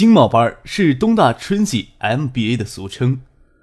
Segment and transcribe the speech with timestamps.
[0.00, 3.20] 经贸班是东大春季 MBA 的俗称，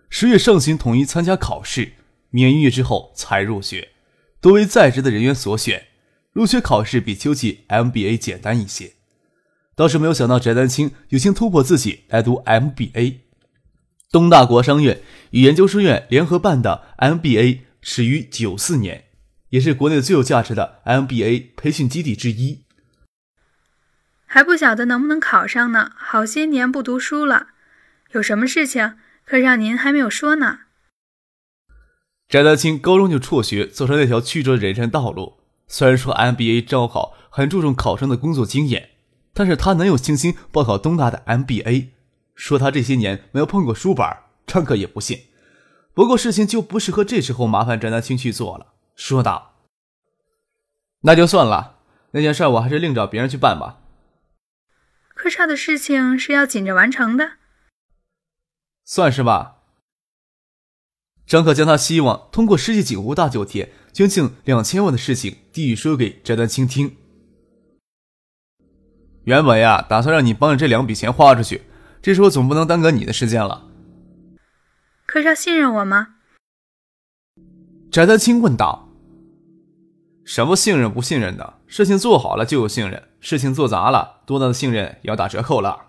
[0.07, 1.93] 十月上旬统一参加考试，
[2.29, 3.87] 免一月之后才入学，
[4.39, 5.87] 多为在职的人员所选。
[6.33, 8.91] 入学考试比秋季 MBA 简单一些，
[9.75, 13.15] 倒是没有想到翟丹青有心突破自己来读 MBA。
[14.11, 19.05] 东大国商院与研究生院联合办的 MBA 始于九四年，
[19.49, 22.66] 也是国内最有价值的 MBA 培训基地之一。
[24.29, 27.47] 还不晓得能不能考上呢，好些年不读书了，
[28.11, 30.59] 有什么事情可让您还没有说呢？
[32.27, 35.37] 翟德清高中就辍学，走上那条曲折人生道路。
[35.67, 38.89] 虽然说 MBA 招考很注重考生的工作经验，
[39.33, 41.91] 但是他能有信心报考东大的 MBA？
[42.35, 44.05] 说他这些年没有碰过书本，
[44.45, 45.21] 张可也不信。
[45.93, 49.55] 不过事情就不适合这时候麻烦翟德清去做了，说道
[51.01, 51.77] ：“那就算了，
[52.11, 53.79] 那件事我还是另找别人去办吧。”
[55.17, 57.33] 科差的事情是要紧着完成的，
[58.85, 59.55] 算是吧。
[61.25, 66.95] 张可将他希望通过世界锦湖大酒店捐赠两千万的事情递说给翟丹青听。
[69.25, 71.63] 原本呀，打算让你帮着这两笔钱花出去，
[72.01, 73.67] 这时候总不能耽搁你的时间了。
[75.05, 76.15] 科少信任我吗？
[77.91, 78.87] 翟丹青问道。
[80.23, 81.59] 什么信任不信任的？
[81.67, 85.87] 事情做好了就有信任，事情做砸了，多大的信任也要打折扣了。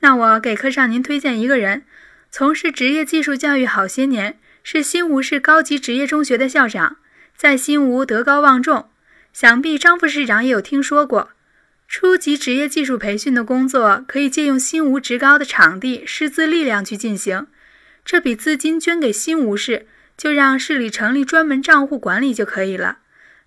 [0.00, 1.84] 那我给科上您推荐一个人，
[2.30, 6.96] 从事职业技术教育好些年，是新吴市高级职业中学的校长，
[7.36, 8.88] 在新吴德高望重，
[9.34, 11.32] 想必张副市长也有听说过。
[11.86, 17.46] 初级职业技术培训的工作可以借用新吴职高的场地、师资力量去进行，
[18.06, 19.86] 这笔资金捐给新吴市。
[20.16, 22.98] 就让市里成立专门账户管理就可以了。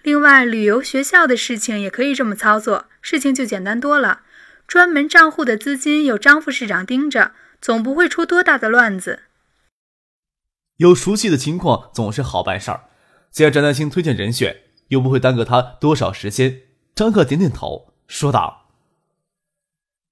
[0.03, 4.21] 另外，旅游学校的事情也可以这么操作，事情就简单多了。
[4.67, 7.31] 专门账户的资金有张副市长盯着，
[7.61, 9.23] 总不会出多大的乱子。
[10.77, 12.85] 有熟悉的情况总是好办事儿。
[13.31, 16.63] 既然张丹青推荐人选，又不会耽搁他多少时间。
[16.93, 18.69] 张克点点头，说道：“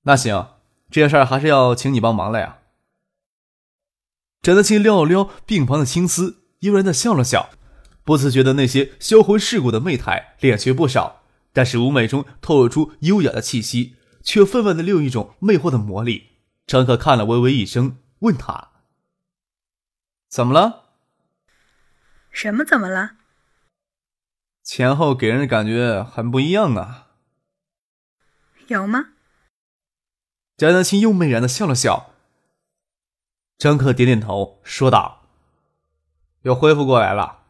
[0.03, 0.55] 那行，
[0.89, 2.59] 这件事儿还是要请你帮忙了呀。”
[4.41, 6.37] 张丹青撩了撩鬓旁的青丝。
[6.61, 7.49] 悠然的笑了笑，
[8.03, 11.21] 不自觉的那些销魂蚀骨的媚态敛去不少，
[11.53, 16.29] 但是舞美中透露出优雅的气息，却分外的另一种魅惑的魔力。
[16.65, 18.69] 张可看了微微一声，问他
[20.29, 20.85] ：“怎么了
[22.31, 23.17] ？”“什么怎么了
[24.63, 27.07] ？”“前后给人的感觉很不一样啊。
[28.67, 29.09] ”“有吗？”
[30.55, 32.13] 贾丹青又媚然的笑了笑。
[33.57, 35.27] 张克点点头，说道。
[36.43, 37.40] 又恢复过来了。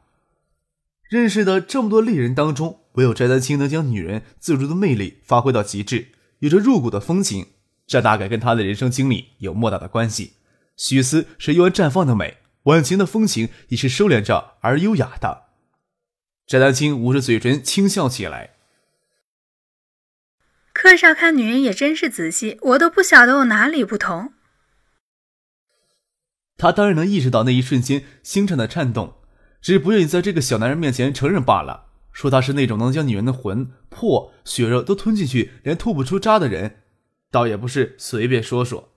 [1.11, 6.07] 认识的这么多丽人当中，唯有翟丹青能将女人自如的魅力发挥到极致，
[6.39, 7.47] 有着入骨的风情。
[7.85, 10.37] 这大概跟她的人生经历有莫大的关系。
[10.77, 15.47] 许思是悠然绽放的美，婉晴的风情也是收敛着而优雅的。
[16.47, 18.51] 翟丹青捂着嘴唇轻笑起来。
[20.71, 24.31] 课上看女人也真是仔细，我都不晓得我哪里不同。
[26.55, 29.15] 他当然能意识到那一瞬间心颤的颤动，
[29.61, 31.85] 只是不愿意在这个小男人面前承认罢了。
[32.11, 36.79] 说他是那种能将女人的魂魄血肉都吞进去，连吐不出渣的人，
[37.31, 38.89] 倒也不是随便说说。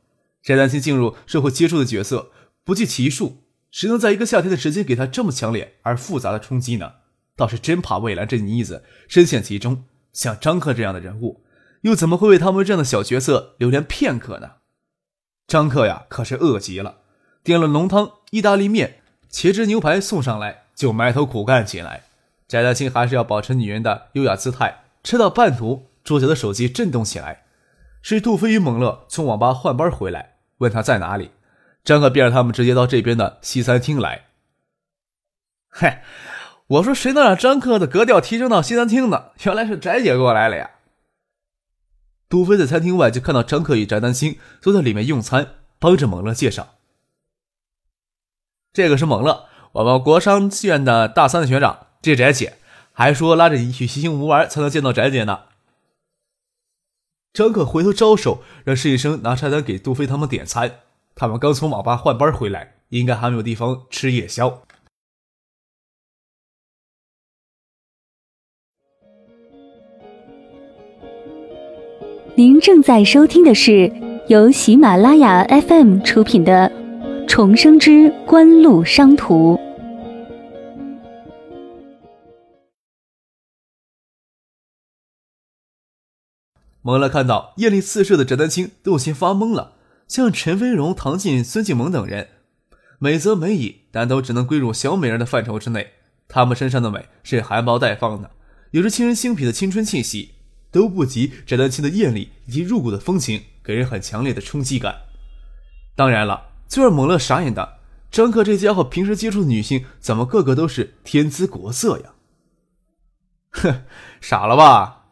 [0.43, 2.33] 翟丹青进入社会接触的角色
[2.65, 6.95] 不计其数，谁能在一个夏天的时间给他这么强烈而复杂的冲击呢？
[7.37, 9.85] 倒是真怕魏兰这妮子深陷其中。
[10.13, 11.45] 像张克这样的人物，
[11.83, 14.51] 又怎么会为他们这样的小角色留恋片刻呢？
[15.47, 16.99] 张克呀，可是饿极了。
[17.43, 19.03] 点了浓汤、意大利面、
[19.35, 22.05] 茄汁牛排送上来，就埋头苦干起来。
[22.47, 24.85] 翟大青还是要保持女人的优雅姿态。
[25.03, 27.43] 吃到半途，桌角的手机震动起来，
[28.01, 31.33] 是杜飞与蒙乐从网吧换班回来，问他在哪里。
[31.83, 34.27] 张可便让他们直接到这边的西餐厅来。
[35.69, 36.05] 嗨，
[36.69, 39.33] 我说谁能让张克的格调提升到西餐厅呢？
[39.43, 40.71] 原来是翟姐过来了呀。
[42.29, 46.69] 杜飞在餐厅外就看到张克与翟丹青坐在里面用餐，帮着蒙乐介绍。
[48.75, 51.87] 这个是蒙乐，我们国商院的大三的学长。
[52.03, 52.55] 这翟姐
[52.91, 55.43] 还说拉着你去西兴吴玩才能见到翟姐呢。
[57.33, 60.81] 张可回头招手，让实习生拿菜单给杜飞他们点餐。
[61.15, 64.63] 他们刚从网吧换班回来，应该还没有地方吃夜宵。
[72.35, 73.93] 您正在收听的是
[74.27, 76.69] 由喜马拉雅 FM 出品的
[77.29, 79.55] 《重生之官路商途》。
[86.83, 89.77] 蒙了看到艳丽四射的翟丹青，都有些发懵了。
[90.07, 92.29] 像陈飞荣、唐静、孙静萌等人，
[92.99, 95.93] 美则美矣，但都只能归入小美人的范畴之内。
[96.29, 98.31] 她们身上的美是含苞待放的，
[98.73, 100.33] 有着沁人心脾的青春气息。
[100.71, 105.03] 都不及翟丹青的艳丽以及入骨的风情，给人很强烈的冲击感。
[105.95, 107.79] 当然了，最让蒙乐傻眼的，
[108.11, 112.15] 张克这家伙平时接触的女性，怎么个个都是天姿国色呀？
[113.53, 113.85] 哼，
[114.21, 115.07] 傻了吧？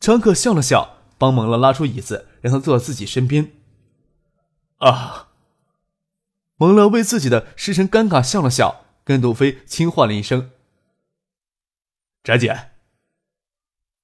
[0.00, 3.52] 张克笑了笑，帮蒙乐拉出椅子，让他坐在自己身边。
[4.78, 5.28] 啊！
[6.56, 10.50] 蒙乐为自己的失神尴尬笑了笑，跟杜飞轻唤了一声
[12.22, 12.70] ：“翟姐。”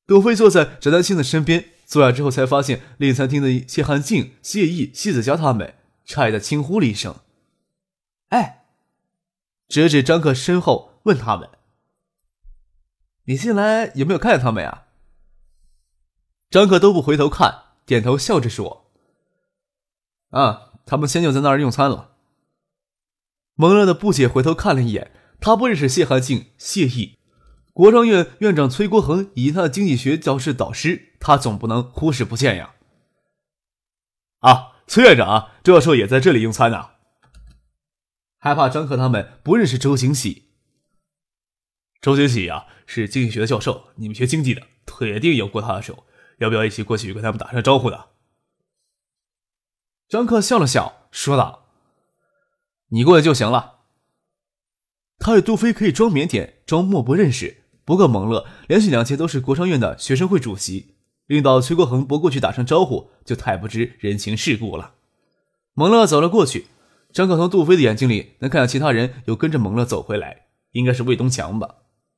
[0.06, 5.74] 杜飞坐在翟丹青的身边，坐下之后才发现另餐厅的谢汉静、谢意、谢子佳他们，
[6.10, 7.20] 诧异的轻呼了一声
[8.30, 8.64] ：“哎！”
[9.68, 11.48] 指指张克身后，问他们
[13.26, 14.88] ：“你进来有没有看见他们呀？”
[16.50, 18.90] 张克都不回头看，点头笑着说
[20.30, 22.16] ：“啊，他们先就在那儿用餐了。”
[23.54, 27.18] 蒙乐的不解回头看了一眼，他不认识谢汉静、谢毅。
[27.72, 32.74] 国商院院长崔国恒以及他的经济学教室导师，他总不能忽视不见呀。
[34.40, 36.90] 啊，崔院长周教授也在这里用餐呢。
[38.38, 40.50] 害怕张克他们不认识周景喜。
[42.00, 46.06] 周景喜呀，是经济学的教授，你们学经济的铁定有过他的手，
[46.38, 48.06] 要不要一起过去跟他们打声招呼呢？
[50.08, 51.68] 张克笑了笑，说道
[52.90, 53.82] ：“你过去就行了。”
[55.20, 57.62] 他与杜飞可以装腼腆，装漠不认识。
[57.84, 60.96] 不过蒙乐连续两届都是国商院的学生会主席，
[61.30, 64.94] 领导崔国恒不过去打声招呼，就太不知人情世故了。
[65.74, 66.66] 蒙乐走了过去，
[67.12, 71.76] 张可从杜飞的眼睛里能看到其他人又跟着蒙乐走回来，应该是魏东强吧？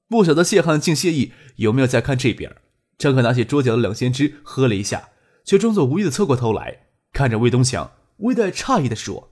[0.08, 2.56] 不晓得谢汉敬、谢意有没有在看这边。
[2.96, 5.10] 张可拿起桌角的冷鲜汁喝了一下，
[5.44, 9.30] 却装作无意的侧过头来看着魏东强，微带诧异的说：“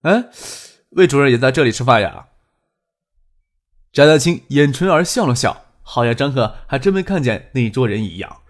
[0.00, 0.30] 哎，
[0.92, 2.28] 魏主任也在这里吃饭呀？”
[3.92, 8.42] 翟丹青掩唇而笑了笑，好像张克还真没看见那一桌人一样。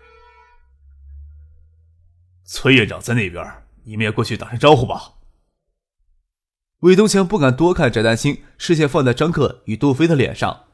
[2.44, 3.44] 崔院长在那边，
[3.85, 5.12] 你们也过去打声招呼吧。
[6.81, 10.65] 魏东强不敢多看翟丹青，视线放在张克与杜飞的脸上。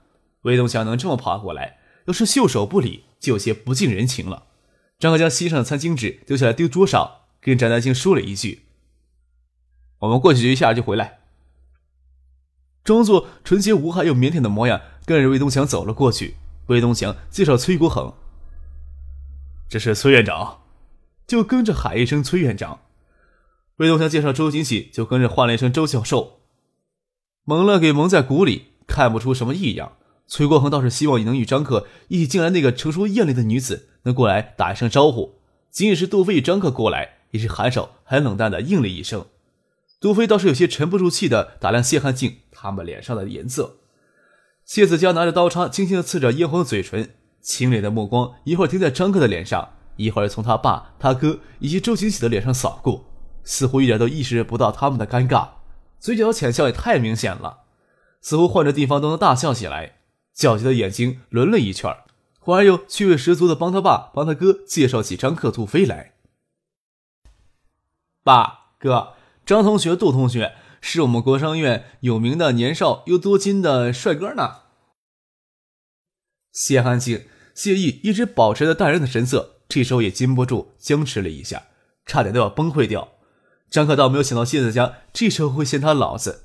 [0.43, 4.47] 魏东强能这么爬过来，要是袖手不理，就有些不近人情了。
[5.00, 8.67] 张克将膝上的餐巾纸丢下来，丢桌上，跟翟丹青说了一句
[9.99, 11.19] ：“我们过去一下就回来。”
[12.85, 16.37] 装作纯洁无害又腼腆的模样，跟着魏东强走了过去。
[16.72, 18.14] 魏东强介绍崔国恒
[19.69, 20.62] ：“这是崔院长。”
[21.26, 22.80] 就跟着喊一声“崔院长”。
[23.76, 26.40] 魏东强介绍周金喜，就跟着唤了一声“周教授”。
[27.44, 29.92] 蒙了给蒙在鼓里，看不出什么异样。
[30.26, 35.40] 崔国恒倒是希望你能与张克一起进来那个成熟艳丽的女子能过来打一声招呼。
[35.70, 39.26] 仅仅是杜飞与张克过来，也是颔首很冷淡的应了一声。
[40.00, 42.38] 杜飞倒是有些沉不住气的打量谢汉静。
[42.50, 43.78] 他们脸上的颜色，
[44.73, 47.11] 谢子佳拿着刀叉，轻轻的刺着嫣红的嘴唇，
[47.43, 53.05] 清冽的目光一会儿停在张克的脸上，一会儿从他爸、他哥以及周景喜的脸上扫过，
[53.45, 55.47] 似乎一点都意识不到他们的尴尬，
[55.99, 57.64] 嘴角的浅笑也太明显了，
[58.23, 59.97] 似乎换着地方都能大笑起来。
[60.33, 61.95] 焦急的眼睛轮了一圈，
[62.41, 66.14] 忽然又趣味十足的帮他爸、帮他哥介绍起张克、杜飞来。
[68.25, 69.12] 爸、哥、
[69.45, 70.55] 张同学、杜同学。
[70.85, 74.62] 是我们国商院有名的年少又多金的帅哥呢。
[76.52, 81.64] 谢安静、谢意一直保持着淡然的神色，这时候也禁不住僵持了一下，
[82.06, 83.09] 差点都要崩溃掉。
[83.71, 86.44] 张可道没有想到谢子佳这时候会嫌他老子，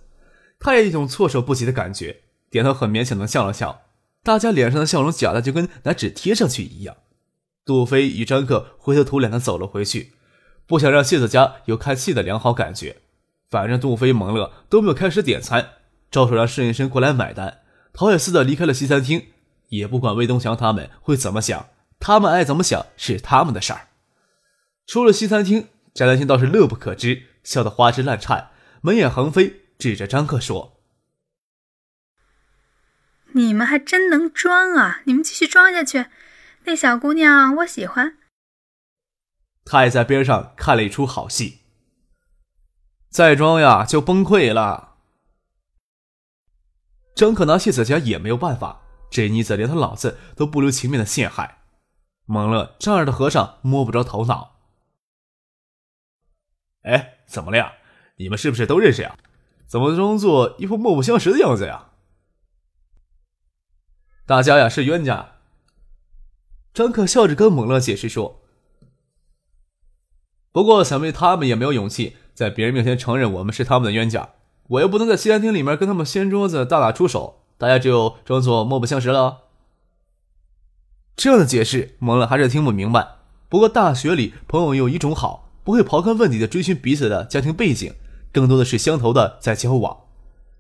[0.60, 3.82] 他也一种措手不及的感觉，点头很勉强的笑了笑。
[4.24, 6.96] 大家脸上的笑容假的就跟拿纸贴上去一样。
[7.66, 10.14] 杜飞与张克灰头土脸的走了回去，
[10.66, 12.98] 不想让谢子家有看戏的良好感觉。
[13.50, 15.72] 反正杜飞、蒙乐都没有开始点餐，
[16.10, 17.60] 招手让侍应生过来买单。
[17.94, 19.28] 陶也似的离开了西餐厅，
[19.70, 21.70] 也不管魏东强他们会怎么想，
[22.00, 23.88] 他们爱怎么想是他们的事儿。
[24.86, 30.80] 出了西餐厅，翟丹青倒是乐不可支，笑得花枝乱颤，门眼横飞，指着张克说
[33.34, 35.02] ：“你们还真能装啊！
[35.06, 36.06] 你们继续装下去，
[36.64, 38.18] 那小姑娘我喜欢。”
[39.66, 41.60] 他也在边上看了一出好戏。
[43.10, 44.96] 再装呀就崩溃了。
[47.16, 51.60] 张可拿谢子佳也没有办法，这妮子连他老子都不留情面的陷害，
[52.26, 54.56] 蒙了丈二的和尚摸不着头脑。
[56.84, 57.74] 哎，怎么了呀？
[58.18, 59.18] 你们是不是都认识呀？
[59.68, 61.90] 怎么装作一副莫不相识的样子呀？
[64.26, 65.34] 大家呀是冤家。
[66.74, 68.42] 张可笑着跟蒙乐解释说
[70.52, 74.30] ：“不过想必他们也没有勇气在别人面前承认我们是他们的冤家。
[74.68, 79.44] 我又不能在西餐厅里面跟他们掀桌子大打出手，大家只有装作莫不相识了。”
[81.16, 83.08] 这样的解释，蒙乐还是听不明白。
[83.50, 87.94] 不过大学里朋友有一种好，不会刨根问底的追寻彼此的家庭背景，
[88.32, 89.98] 更多的是相投的在交往。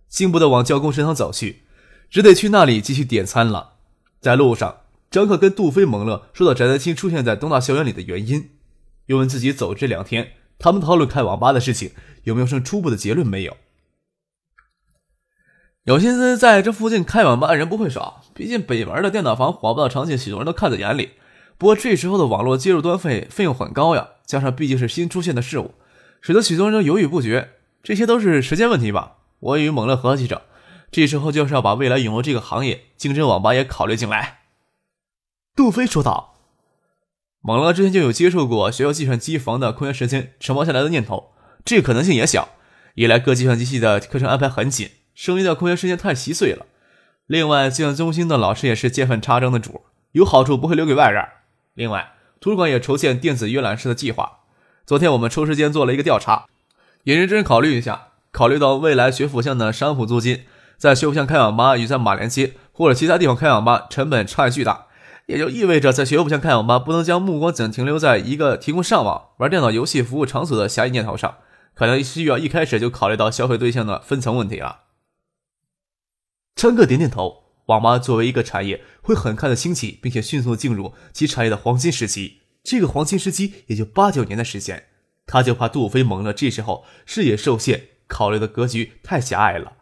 [0.08, 1.64] 进步的往教工食堂走去，
[2.10, 3.74] 只得去那里继续点餐了。
[4.20, 4.78] 在路上。
[5.10, 8.50] 张克跟杜飞、蒙乐说到翟丹青出现在东大校园里的原因，
[9.06, 11.92] 又问自己走这两天他们讨论开网吧的事情
[12.26, 13.56] 有没有什么初步的结论没有？
[15.88, 21.12] 有心思在这附近开网吧的人不会少，毕竟北门的电脑房火爆的场景，许多人都看在眼里。
[21.58, 25.76] 不过这时候的网络接入端费费用很高呀，加上毕竟是新出现的事物，
[26.20, 27.52] 使得许多人都犹豫不决。
[27.82, 29.14] 这些都是时间问题吧？
[29.40, 30.42] 我与猛乐合计着，
[30.92, 34.40] 这时候就是要把未来涌入这个行业竞争网吧也考虑进来。
[35.56, 36.36] 杜飞说道
[37.40, 41.32] ：“猛乐之前就有接触过学校计算机房的空闲时间承包下来的念头，
[41.64, 42.50] 这可能性也小。
[42.96, 46.68] 一来各计算机系的课程安排很紧，剩余的空闲时间太稀碎了；
[47.26, 49.82] 另外，计算中心的老师也是见缝插针的主，
[50.12, 51.26] 有好处不会留给外人。
[51.74, 54.42] 另外，图书馆也筹建电子阅览室的计划。
[54.86, 56.46] 昨天我们抽时间做了一个调查，
[57.06, 60.44] 也认真考虑一下，考虑到未来学府巷的商铺租金，
[60.78, 64.86] 在学府巷开网吧与在马连街或者其他地方开网吧成本差异巨大。”
[65.26, 71.38] 也就意味着，在学府巷开网吧，不能将目光仅停留在一个提供上网、玩电脑游戏服务场所的狭义念头上，
[71.74, 74.82] 可能需要一开始就考虑到消费对象的分层问题了。
[76.58, 77.44] 张克点点头。
[77.68, 82.40] 网吧作为一个产业，会很快的兴起，并且迅速进入其产业的黄金时期。
[82.64, 84.86] 这个黄金时期也就八九年的时间，
[85.28, 89.74] 他就怕杜飞懵了，这时候视野受限，考虑的格局太狭隘了。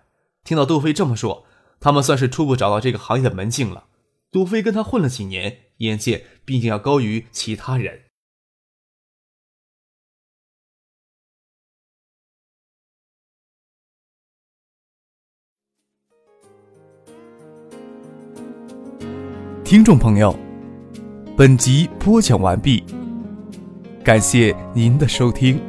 [0.43, 1.45] 听到杜飞这么说，
[1.79, 3.85] 他们算是初步找到这个行业的门径了。
[4.31, 8.01] 杜飞跟他混了几年，眼界毕竟要高于其他人。
[19.65, 20.33] 听众朋友，
[21.35, 22.83] 本集播讲完毕，
[24.03, 25.59] 感谢您的收听。